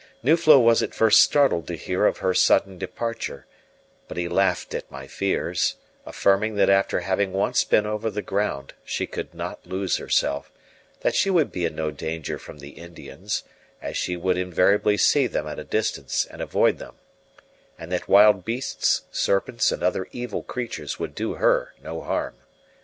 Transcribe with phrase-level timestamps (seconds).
[0.23, 3.45] Nuflo was at first startled to hear of her sudden departure;
[4.07, 5.75] but he laughed at my fears,
[6.07, 10.51] affirming that after having once been over the ground she could not lose herself;
[11.01, 13.43] that she would be in no danger from the Indians,
[13.79, 16.95] as she would invariably see them at a distance and avoid them,
[17.77, 22.33] and that wild beasts, serpents, and other evil creatures would do her no harm.